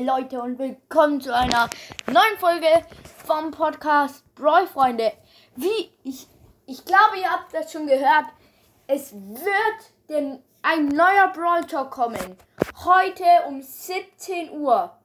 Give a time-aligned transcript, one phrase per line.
[0.00, 1.68] Leute und willkommen zu einer
[2.06, 2.66] neuen Folge
[3.26, 5.12] vom Podcast Brawl Freunde.
[5.56, 6.28] Wie ich,
[6.66, 8.26] ich glaube, ihr habt das schon gehört.
[8.86, 12.36] Es wird denn ein neuer Brawl Talk kommen.
[12.84, 14.96] Heute um 17 Uhr.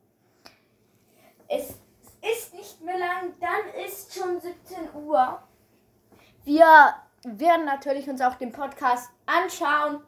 [1.47, 1.69] Es
[2.21, 5.41] ist nicht mehr lang, dann ist schon 17 Uhr.
[6.43, 10.03] Wir werden natürlich uns auch den Podcast anschauen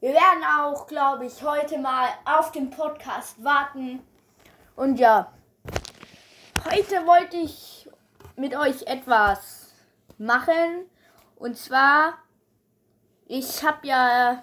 [0.00, 4.00] wir werden auch, glaube ich, heute mal auf den Podcast warten.
[4.80, 5.30] Und ja,
[6.64, 7.86] heute wollte ich
[8.36, 9.74] mit euch etwas
[10.16, 10.86] machen.
[11.36, 12.14] Und zwar,
[13.26, 14.42] ich habe ja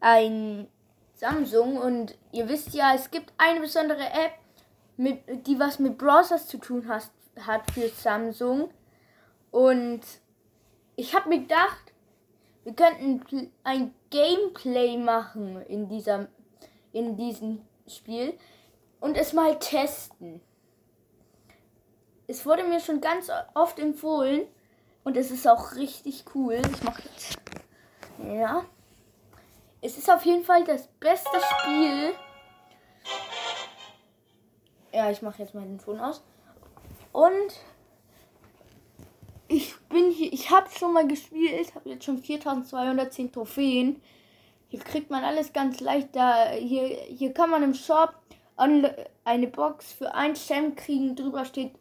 [0.00, 0.66] ein
[1.14, 4.32] Samsung und ihr wisst ja, es gibt eine besondere App,
[4.96, 7.10] mit, die was mit Browsers zu tun hat,
[7.46, 8.72] hat für Samsung.
[9.52, 10.00] Und
[10.96, 11.92] ich habe mir gedacht,
[12.64, 16.26] wir könnten ein Gameplay machen in dieser
[16.92, 18.36] in diesem Spiel
[19.00, 20.40] und es mal testen.
[22.26, 24.46] Es wurde mir schon ganz oft empfohlen
[25.02, 26.62] und es ist auch richtig cool.
[26.72, 27.38] Ich mache jetzt.
[28.22, 28.64] Ja.
[29.80, 32.12] Es ist auf jeden Fall das beste Spiel.
[34.92, 36.22] Ja, ich mache jetzt mal den Ton aus.
[37.12, 37.52] Und
[39.48, 44.02] ich bin hier, ich habe schon mal gespielt, habe jetzt schon 4210 Trophäen.
[44.68, 46.50] Hier kriegt man alles ganz leicht da.
[46.50, 48.14] Hier, hier kann man im Shop
[48.60, 51.16] eine Box für ein Cent kriegen.
[51.16, 51.72] Drüber steht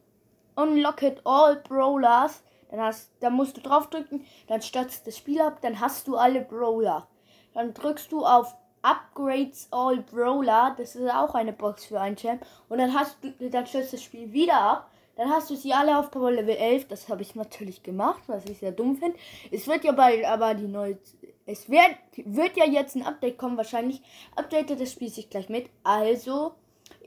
[0.56, 2.44] Unlock it all Brawlers.
[2.70, 6.42] Dann hast, da musst du draufdrücken, dann stürzt das Spiel ab, dann hast du alle
[6.42, 7.08] Brawler.
[7.54, 12.46] Dann drückst du auf Upgrades All Brawler, das ist auch eine Box für ein Champ.
[12.70, 14.92] Und dann hast du, dann stürzt das Spiel wieder ab.
[15.16, 16.88] Dann hast du sie alle auf Power Level 11.
[16.88, 19.18] Das habe ich natürlich gemacht, was ich sehr dumm finde.
[19.52, 20.98] Es wird ja bald aber die neue.
[21.46, 24.02] Es wird, wird ja jetzt ein Update kommen, wahrscheinlich.
[24.38, 25.70] Updatet das Spiel sich gleich mit.
[25.84, 26.54] Also,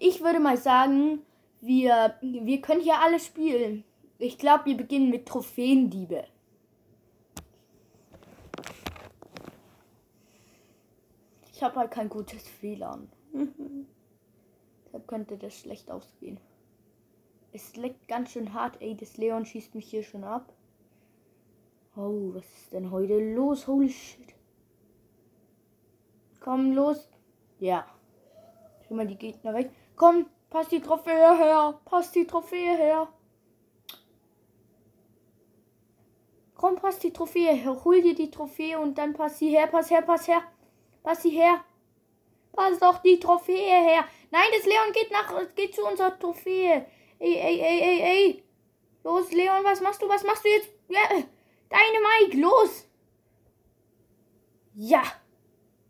[0.02, 1.22] ich würde mal sagen,
[1.60, 3.84] wir, wir können hier alle spielen.
[4.18, 6.24] Ich glaube, wir beginnen mit Trophäendiebe.
[11.52, 13.08] Ich habe halt kein gutes WLAN.
[14.84, 16.40] Deshalb könnte das schlecht ausgehen.
[17.52, 18.96] Es leckt ganz schön hart, ey.
[18.96, 20.52] Das Leon schießt mich hier schon ab.
[21.94, 23.68] Oh, was ist denn heute los?
[23.68, 24.34] Holy shit.
[26.40, 27.08] Komm, los.
[27.60, 27.86] Ja.
[28.88, 29.70] Schon mal die Gegner weg.
[30.02, 31.80] Komm, pass die Trophäe her.
[31.84, 33.06] Pass die Trophäe her.
[36.56, 37.84] Komm, pass die Trophäe her.
[37.84, 39.68] Hol dir die Trophäe und dann pass sie her.
[39.68, 40.42] Pass her, pass her.
[41.04, 41.64] Pass sie her.
[42.50, 44.04] Pass doch die Trophäe her.
[44.32, 46.84] Nein, das Leon geht nach, geht zu unserer Trophäe.
[47.20, 48.44] Ey, ey, ey, ey, ey.
[49.04, 50.08] Los, Leon, was machst du?
[50.08, 50.68] Was machst du jetzt?
[50.88, 51.08] Ja,
[51.68, 52.88] deine Mike, los.
[54.74, 55.04] Ja.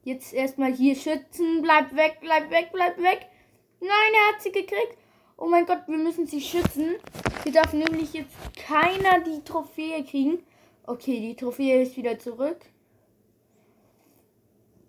[0.02, 1.62] Jetzt erstmal hier schützen.
[1.62, 3.30] Bleib weg, bleib weg, bleib weg.
[3.82, 4.96] Nein, er hat sie gekriegt.
[5.36, 6.94] Oh mein Gott, wir müssen sie schützen.
[7.42, 10.38] Hier darf nämlich jetzt keiner die Trophäe kriegen.
[10.86, 12.58] Okay, die Trophäe ist wieder zurück.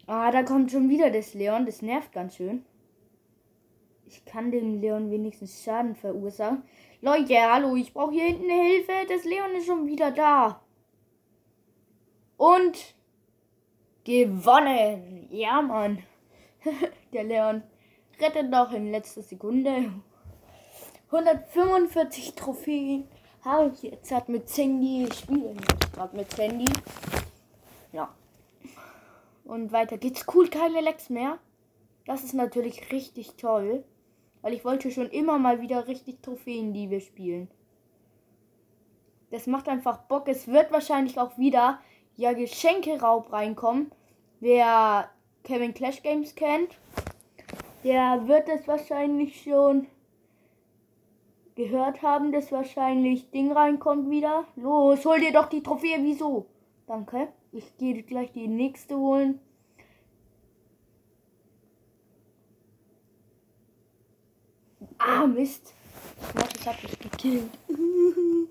[0.06, 1.66] Ah, da kommt schon wieder das Leon.
[1.66, 2.64] Das nervt ganz schön.
[4.06, 6.62] Ich kann dem Leon wenigstens Schaden verursachen.
[7.02, 8.92] Leute, hallo, ich brauche hier hinten Hilfe.
[9.10, 10.62] Das Leon ist schon wieder da.
[12.38, 12.94] Und
[14.04, 15.28] gewonnen.
[15.32, 16.04] Ja, Mann.
[17.12, 17.64] Der Leon
[18.20, 19.92] rettet noch in letzter Sekunde.
[21.12, 23.08] 145 Trophäen
[23.44, 25.06] habe ich jetzt hat mit Sandy.
[25.06, 25.56] Ich spiele
[26.14, 26.72] mit Sandy.
[27.92, 28.14] Ja.
[29.44, 31.40] Und weiter geht's cool, keine Lecks mehr.
[32.06, 33.84] Das ist natürlich richtig toll.
[34.42, 37.50] Weil ich wollte schon immer mal wieder richtig Trophäen, die wir spielen.
[39.32, 40.28] Das macht einfach Bock.
[40.28, 41.80] Es wird wahrscheinlich auch wieder
[42.18, 43.92] ja Geschenke-Raub reinkommen.
[44.40, 45.10] Wer
[45.44, 46.78] Kevin Clash Games kennt,
[47.84, 49.88] der wird es wahrscheinlich schon
[51.56, 54.46] gehört haben, dass wahrscheinlich Ding reinkommt wieder.
[54.56, 56.00] Los, hol dir doch die Trophäe.
[56.02, 56.48] Wieso?
[56.88, 57.30] Danke.
[57.52, 59.40] Ich gehe gleich die nächste holen.
[64.98, 65.74] Ah, Mist.
[66.56, 67.50] Ich hab dich gekillt.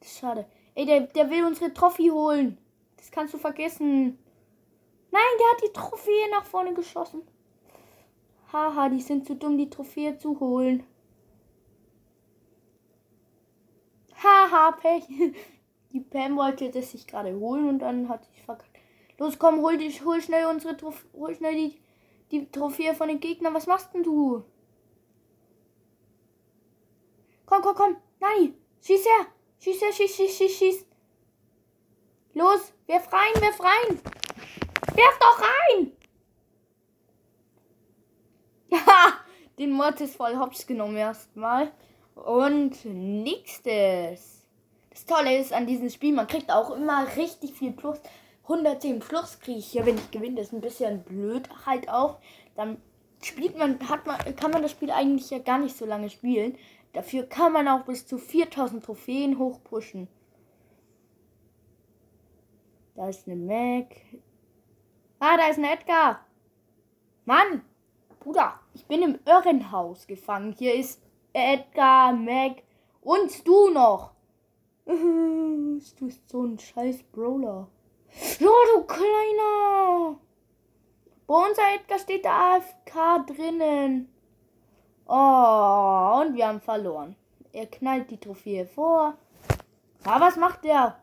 [0.00, 0.46] Das ist schade.
[0.76, 2.56] Ey, der, der will unsere Trophy holen.
[2.96, 4.16] Das kannst du vergessen.
[5.10, 7.22] Nein, der hat die Trophäe nach vorne geschossen.
[8.52, 10.84] Haha, die sind zu dumm, die Trophäe zu holen.
[14.22, 15.04] Haha, Pech.
[15.92, 18.78] Die Pam wollte das sich gerade holen und dann hat sie verkackt.
[19.16, 21.80] Los, komm, hol dich, hol schnell unsere Trophäe, hol schnell die,
[22.30, 23.54] die Trophäe von den Gegnern.
[23.54, 24.44] Was machst denn du?
[27.46, 27.96] Komm, komm, komm.
[28.20, 28.54] Nein.
[28.82, 29.26] Schieß her.
[29.60, 30.86] Schieß her, schieß, schieß, schieß, schieß.
[32.34, 34.00] Los, werf rein, werf rein.
[34.94, 35.92] Werf doch rein.
[39.58, 41.72] Den Mortis voll hops genommen erstmal.
[42.14, 44.46] Und nächstes.
[44.90, 47.98] Das Tolle ist an diesem Spiel, man kriegt auch immer richtig viel Plus.
[48.44, 50.36] 110 Plus kriege ich hier, wenn ich gewinne.
[50.36, 52.18] Das ist ein bisschen blöd halt auch.
[52.56, 52.80] Dann
[53.22, 56.56] spielt man, hat man, kann man das Spiel eigentlich ja gar nicht so lange spielen.
[56.92, 60.08] Dafür kann man auch bis zu 4000 Trophäen hochpushen.
[62.96, 63.94] Da ist eine Mac.
[65.20, 66.26] Ah, da ist ein Edgar.
[67.24, 67.62] Mann!
[68.20, 70.54] Bruder, ich bin im Irrenhaus gefangen.
[70.58, 71.00] Hier ist
[71.32, 72.62] Edgar, Mac
[73.00, 74.12] und du noch.
[75.98, 77.68] Du bist so ein scheiß Brawler.
[78.40, 80.18] Ja, du kleiner.
[81.26, 84.08] Bei unser Edgar steht der AFK drinnen.
[85.06, 87.14] Oh, und wir haben verloren.
[87.52, 89.16] Er knallt die Trophäe vor.
[90.04, 90.98] Ah, was macht der?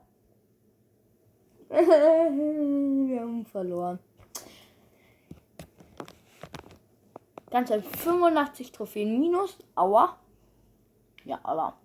[1.69, 3.99] wir haben verloren.
[7.51, 9.57] Ganz 85 Trophäen minus.
[9.75, 10.17] Aua.
[11.23, 11.77] Ja, aber.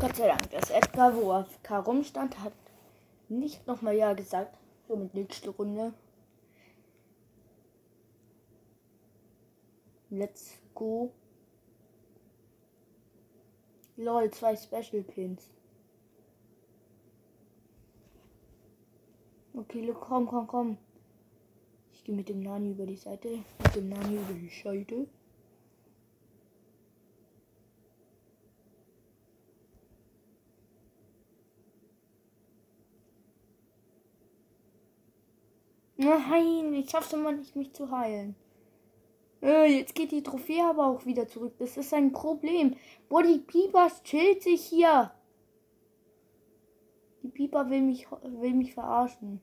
[0.00, 2.52] Gott sei Dank, dass Edgar, wo er rumstand, hat
[3.28, 4.56] nicht nochmal Ja gesagt.
[4.86, 5.92] Somit nächste Runde.
[10.10, 11.12] Let's go.
[13.96, 15.50] Lol, zwei Special Pins.
[19.54, 20.78] Okay, komm, komm, komm.
[21.92, 23.44] Ich gehe mit dem Nani über die Seite.
[23.62, 25.08] Mit dem Nani über die Seite.
[35.96, 38.36] Nein, ich schaffe es immer nicht, mich zu heilen.
[39.42, 41.54] Äh, jetzt geht die Trophäe aber auch wieder zurück.
[41.58, 42.76] Das ist ein Problem.
[43.08, 45.12] Boah, die Piepers chillt sich hier.
[47.22, 49.40] Die Pieper will mich, will mich verarschen.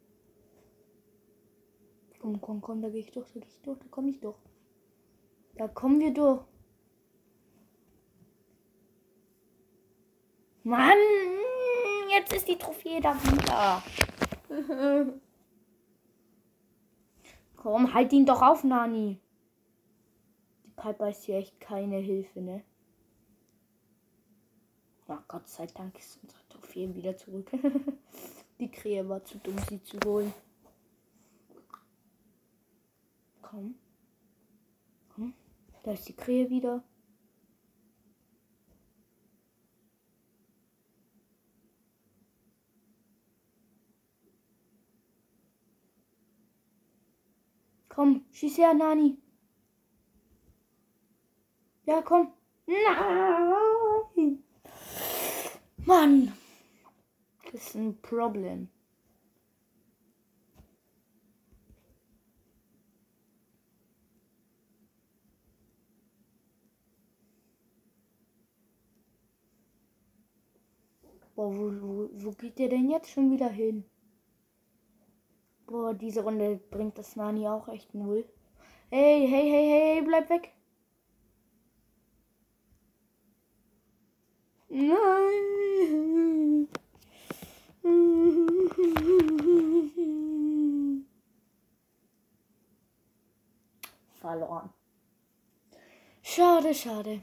[2.19, 4.37] Komm, komm, komm, da gehe ich durch, da gehe ich durch, da komme ich durch.
[5.55, 6.43] Da kommen wir durch.
[10.63, 10.97] Mann,
[12.09, 13.83] jetzt ist die Trophäe da wieder.
[17.55, 19.19] komm, halt ihn doch auf, Nani.
[20.75, 22.63] Piper ist hier echt keine Hilfe, ne?
[25.07, 27.51] Ja, Gott sei Dank ist unsere Trophäe wieder zurück.
[28.59, 30.33] die Krähe war zu dumm, sie zu holen.
[33.41, 33.75] Komm.
[35.13, 35.33] Komm.
[35.83, 36.83] Da ist die Krähe wieder.
[47.87, 49.17] Komm, schieß her, Nani.
[51.85, 52.33] Ja, komm.
[52.65, 54.43] Nein.
[55.85, 56.33] Mann.
[57.51, 58.69] Das ist ein Problem.
[71.35, 73.83] Boah, wo, wo, wo geht der denn jetzt schon wieder hin?
[75.67, 78.25] Boah, diese Runde bringt das Nani auch echt null.
[78.89, 80.53] Hey, hey, hey, hey, bleib weg.
[84.69, 85.55] Nein.
[94.35, 94.69] Verloren.
[96.21, 97.21] Schade, schade.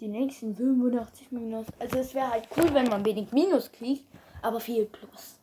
[0.00, 1.66] Die nächsten 85 Minus.
[1.78, 4.06] Also es wäre halt cool, wenn man wenig Minus kriegt,
[4.40, 5.38] aber viel Plus.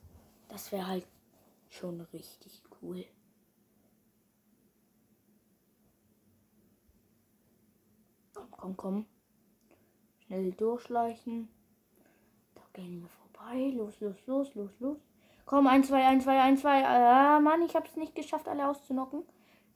[0.50, 1.07] Das wäre halt
[1.69, 3.05] schon richtig cool.
[8.33, 9.05] Komm, komm, komm.
[10.25, 11.48] Schnell durchschleichen.
[12.55, 13.72] Da gehen wir vorbei.
[13.75, 14.98] Los, los, los, los, los.
[15.45, 16.86] Komm, 1, 2, 1, 2, 1, 2.
[16.86, 19.24] Ah, Mann, ich habe es nicht geschafft, alle auszunocken.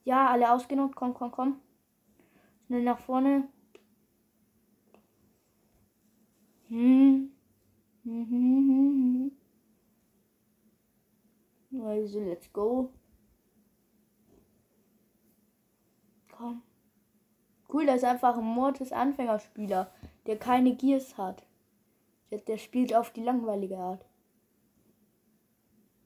[0.04, 0.96] Ja, alle ausgenockt.
[0.96, 1.60] Komm, komm, komm.
[2.66, 3.48] Schnell nach vorne.
[6.68, 7.30] Hm.
[8.04, 9.30] Hm, hm,
[11.70, 11.82] hm.
[11.84, 12.92] Also, let's go.
[16.30, 16.62] Komm.
[17.72, 19.90] Cool, das ist einfach ein Mortis Anfängerspieler
[20.28, 21.42] der keine Gears hat.
[22.30, 24.04] Der spielt auf die langweilige Art.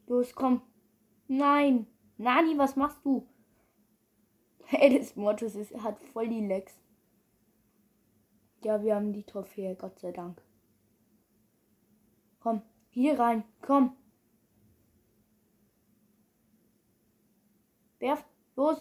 [0.07, 0.63] Los, komm.
[1.27, 1.89] Nein.
[2.19, 3.27] Nani, was machst du?
[4.99, 6.81] Das Mortis ist, hat voll die Lecks.
[8.65, 10.41] Ja, wir haben die Trophäe, Gott sei Dank.
[12.41, 13.97] Komm, hier rein, komm.
[17.99, 18.25] Werf
[18.57, 18.81] Los.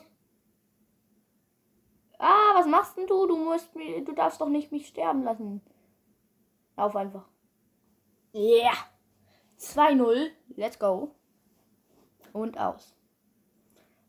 [2.18, 3.28] Ah, was machst denn du?
[3.28, 5.62] Du musst mir, du darfst doch nicht mich sterben lassen.
[6.78, 7.28] Lauf einfach.
[8.34, 8.74] Yeah.
[9.58, 10.30] 2-0.
[10.56, 11.16] Let's go.
[12.34, 12.96] Und aus.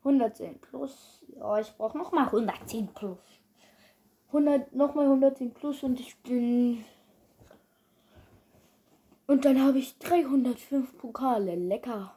[0.05, 1.25] 110 plus.
[1.37, 3.19] Ja, ich brauche noch mal 110 plus.
[4.29, 6.85] 100, noch mal 110 plus und ich bin.
[9.27, 11.55] Und dann habe ich 305 Pokale.
[11.55, 12.15] Lecker.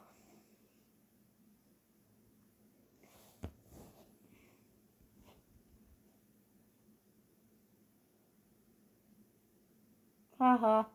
[10.38, 10.90] Haha.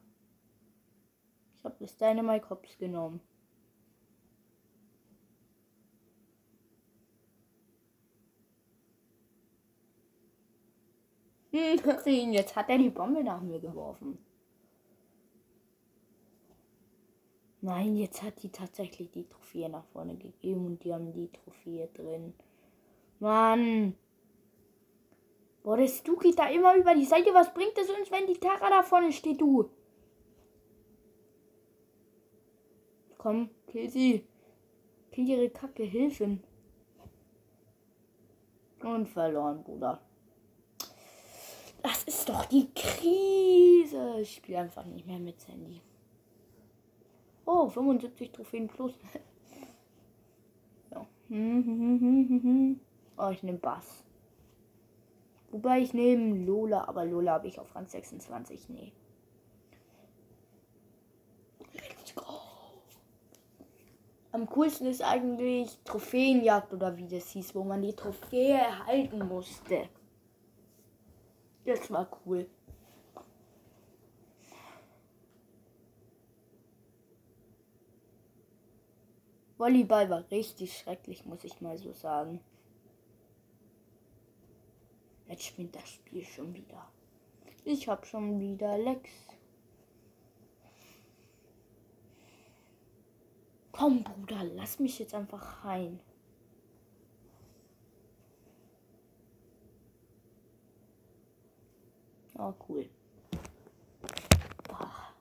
[1.57, 3.21] Ich habe das Dynamite Hops genommen.
[11.51, 14.17] Hm, jetzt hat er die Bombe nach mir geworfen.
[17.63, 21.87] Nein, jetzt hat die tatsächlich die Trophäe nach vorne gegeben und die haben die Trophäe
[21.93, 22.33] drin.
[23.19, 23.95] Mann.
[25.61, 27.31] Boah, der Stu geht da immer über die Seite.
[27.33, 29.69] Was bringt es uns, wenn die Tara da vorne steht, du?
[33.19, 34.25] Komm, kill sie.
[35.11, 36.41] Kill ihre Kacke, Hilfen.
[38.81, 40.01] Und verloren, Bruder.
[41.81, 44.19] Das ist doch die Krise.
[44.21, 45.81] Ich spiele einfach nicht mehr mit Sandy.
[47.45, 48.93] Oh, 75 Trophäen plus.
[53.17, 54.03] Oh, ich nehme Bass.
[55.51, 58.67] Wobei ich nehme Lola, aber Lola habe ich auf Rang 26.
[58.69, 58.91] Nee.
[61.73, 62.23] Let's go.
[64.31, 69.87] Am coolsten ist eigentlich Trophäenjagd oder wie das hieß, wo man die Trophäe erhalten musste.
[71.65, 72.49] Das war cool.
[79.57, 82.39] Volleyball war richtig schrecklich, muss ich mal so sagen.
[85.27, 86.91] Jetzt spinnt das Spiel schon wieder.
[87.63, 89.09] Ich hab schon wieder Lex.
[93.71, 95.99] Komm, Bruder, lass mich jetzt einfach rein.
[102.43, 102.89] Oh, cool.
[104.67, 105.13] Boah.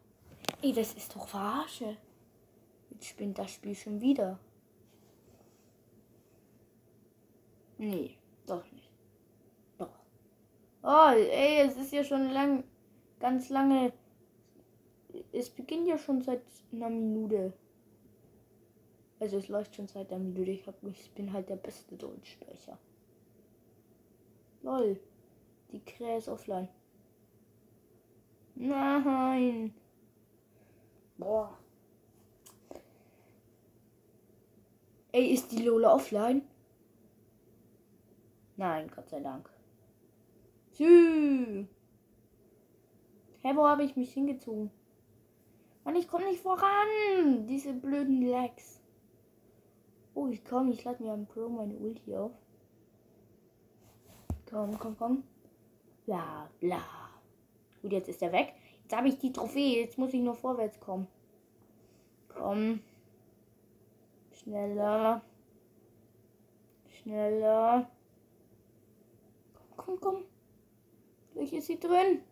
[0.63, 1.99] Ey, das ist doch Verarsche.
[2.89, 4.39] Jetzt spinnt das Spiel schon wieder.
[7.77, 8.91] Nee, doch nicht.
[9.77, 9.91] Doch.
[10.83, 12.65] Oh, ey, es ist ja schon lang,
[13.19, 13.93] ganz lange.
[15.31, 16.41] Es beginnt ja schon seit
[16.73, 17.53] einer Minute.
[19.19, 20.53] Also es läuft schon seit einer Minute.
[20.53, 22.79] Ich, hab, ich bin halt der beste Deutschsprecher.
[24.63, 24.99] Lol.
[25.71, 26.69] Die Krähe ist offline.
[28.61, 29.73] Nein.
[31.17, 31.59] Boah.
[35.13, 36.43] Ey, ist die Lola offline?
[38.57, 39.49] Nein, Gott sei Dank.
[40.73, 41.67] Sü.
[43.43, 44.71] Hä, wo habe ich mich hingezogen?
[45.85, 47.47] Mann, ich komme nicht voran.
[47.47, 48.83] Diese blöden Lags.
[50.13, 50.73] Oh, ich komme.
[50.73, 52.33] Ich lade mir am Pro meine Ulti auf.
[54.51, 55.25] Komm, komm, komm.
[56.05, 57.00] Bla, bla.
[57.83, 58.55] Gut, jetzt ist er weg.
[58.83, 59.81] Jetzt habe ich die Trophäe.
[59.81, 61.07] Jetzt muss ich nur vorwärts kommen.
[62.29, 62.81] Komm.
[64.33, 65.23] Schneller.
[66.89, 67.91] Schneller.
[69.55, 70.25] Komm, komm, komm.
[71.33, 72.23] Gleich ist sie drin.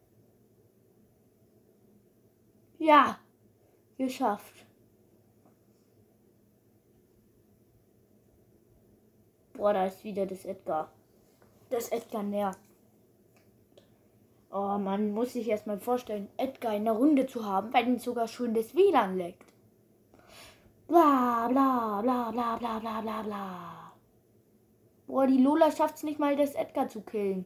[2.78, 3.18] Ja.
[3.96, 4.66] Geschafft.
[9.54, 10.92] Boah, da ist wieder das Edgar.
[11.68, 12.67] Das Edgar nervt.
[14.50, 18.28] Oh, man muss sich erstmal vorstellen, Edgar in der Runde zu haben, weil ihn sogar
[18.28, 19.52] schon das WLAN leckt.
[20.86, 23.92] Bla bla bla bla bla bla bla bla.
[25.06, 27.44] Boah, die Lola schafft es nicht mal, das Edgar zu killen.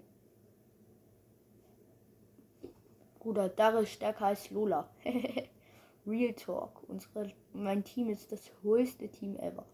[3.18, 4.88] Bruder, Dare ist stärker als Lola.
[6.06, 6.82] Real Talk.
[6.88, 9.64] Unsere, mein Team ist das höchste Team ever.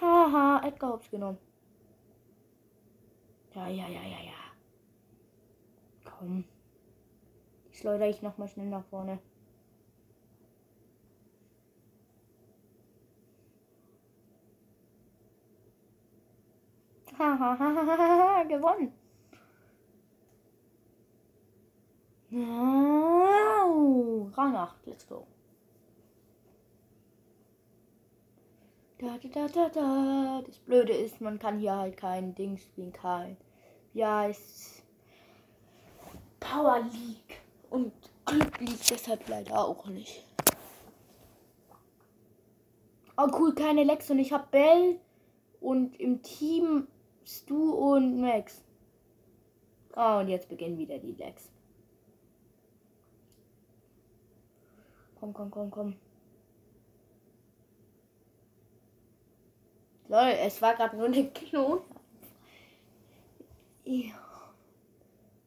[0.00, 1.38] Haha, Edgar hab's genommen.
[3.60, 4.40] Ja, ja, ja, ja, ja.
[6.04, 6.44] Komm.
[7.70, 9.18] Ich schleudere ich nochmal schnell nach vorne.
[17.18, 18.94] Hahaha, gewonnen.
[22.32, 25.26] Oh, Rang 8, let's go.
[28.98, 33.36] Da, da, da, da, Das Blöde ist, man kann hier halt kein Ding spielen, kein.
[33.92, 34.82] Ja, es
[36.38, 37.92] Power League und
[38.24, 40.24] Glück League deshalb leider auch nicht.
[43.16, 44.98] Oh cool, keine Lex und ich hab Bell
[45.60, 46.88] und im Team
[47.24, 48.62] Stu und Max.
[49.94, 51.50] Oh, und jetzt beginnen wieder die Lex.
[55.18, 55.96] Komm, komm, komm, komm.
[60.08, 61.82] Lol, es war gerade nur eine Klon.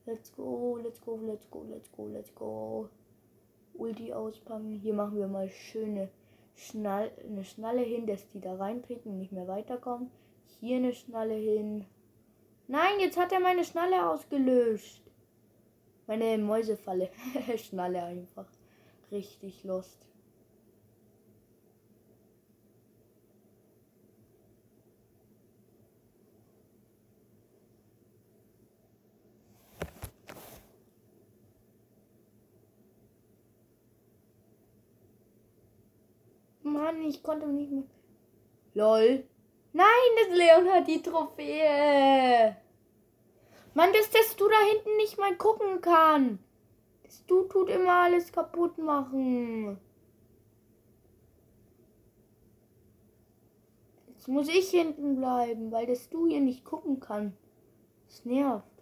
[0.05, 2.89] Let's go, let's go, let's go, let's go, let's go.
[3.73, 4.79] Ulti auspacken.
[4.81, 6.09] Hier machen wir mal schöne
[6.55, 10.11] Schnall, eine Schnalle hin, dass die da reintreten und nicht mehr weiterkommen.
[10.59, 11.85] Hier eine Schnalle hin.
[12.67, 15.01] Nein, jetzt hat er meine Schnalle ausgelöscht.
[16.05, 17.09] Meine Mäusefalle.
[17.57, 18.47] Schnalle einfach.
[19.11, 20.05] Richtig lost.
[36.73, 37.83] Mann, ich konnte nicht mehr.
[38.73, 39.23] LOL.
[39.73, 39.85] Nein,
[40.17, 42.57] das Leon hat die Trophäe.
[43.75, 46.39] Mann, dass das du da hinten nicht mal gucken kann.
[47.03, 49.79] Das du tut immer alles kaputt machen.
[54.07, 57.37] Jetzt muss ich hinten bleiben, weil das du hier nicht gucken kann.
[58.07, 58.72] Das nervt.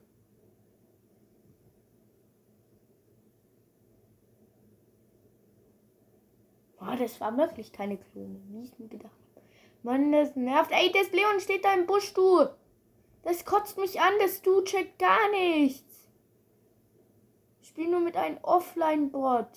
[6.92, 9.46] Oh, das war wirklich keine Klone, wie ich mir gedacht habe.
[9.84, 10.72] Mann, das nervt.
[10.72, 12.48] Ey, das Leon steht da im Busch, du.
[13.24, 16.10] Das kotzt mich an, das du checkt gar nichts.
[17.62, 19.48] Ich spiele nur mit einem Offline-Bot.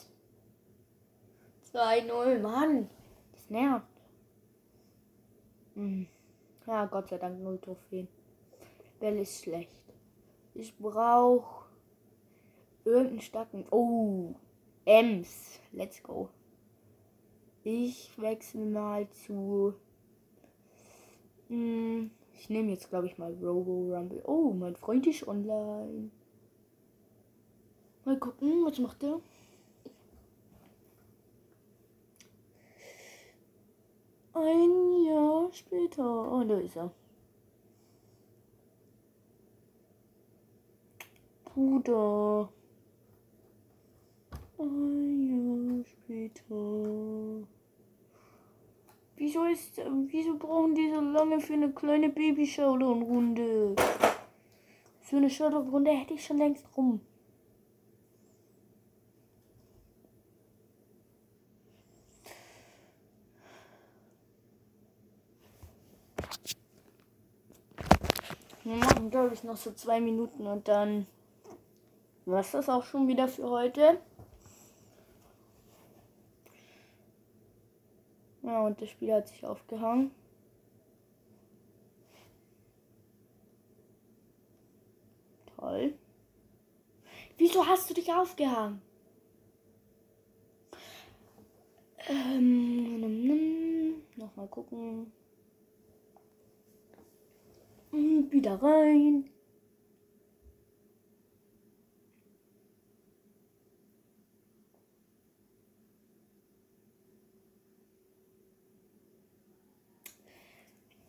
[1.73, 2.91] 2-0, Mann.
[3.33, 3.87] Das nervt.
[5.75, 6.07] Hm.
[6.67, 8.09] Ja, Gott sei Dank null Trophäen.
[9.01, 9.83] Bell ist schlecht.
[10.55, 11.67] Ich brauche
[12.85, 13.67] irgendeinen starken.
[13.71, 14.35] Oh,
[14.85, 15.59] Ems.
[15.73, 16.31] Let's go.
[17.67, 19.75] Ich wechsle mal zu.
[21.49, 24.23] Hm, ich nehme jetzt, glaube ich, mal Robo Rumble.
[24.27, 26.11] Oh, mein Freund ist online.
[28.05, 29.19] Mal gucken, was macht er?
[34.35, 36.33] Ein Jahr später.
[36.33, 36.93] Oh, da ist er.
[41.47, 42.51] Bruder.
[44.59, 47.47] Ein Jahr später.
[49.17, 53.75] Wieso ist, wieso brauchen die so lange für eine kleine Baby-Showdown-Runde?
[55.03, 57.01] So eine Showdown-Runde hätte ich schon längst rum.
[68.63, 71.07] Wir machen, glaube ich, noch so zwei Minuten und dann
[72.25, 74.01] war es das auch schon wieder für heute.
[78.65, 80.11] Und das Spiel hat sich aufgehangen.
[85.57, 85.95] Toll.
[87.37, 88.81] Wieso hast du dich aufgehangen?
[92.07, 95.11] Ähm, nochmal gucken.
[97.91, 99.31] Hm, wieder rein.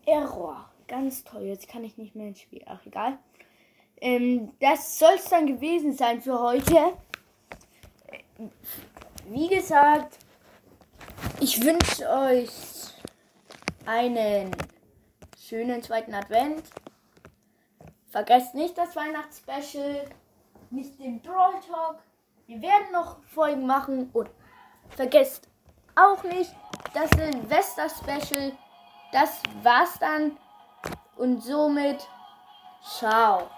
[0.06, 0.70] Error.
[0.88, 1.44] Ganz toll.
[1.44, 2.64] Jetzt kann ich nicht mehr ins Spiel.
[2.68, 3.18] Ach, egal.
[3.98, 6.94] Ähm, das soll es dann gewesen sein für heute.
[9.28, 10.20] Wie gesagt,
[11.40, 12.52] ich wünsche euch
[13.86, 14.52] einen
[15.40, 16.64] schönen zweiten Advent.
[18.10, 20.10] Vergesst nicht das Weihnachtsspecial,
[20.70, 22.00] nicht den Brawl Talk.
[22.48, 24.30] Wir werden noch Folgen machen und
[24.90, 25.48] vergesst
[25.96, 26.54] auch nicht
[26.94, 28.52] das Silvester Special
[29.16, 30.38] das war's dann.
[31.16, 32.06] Und somit,
[33.00, 33.50] ciao.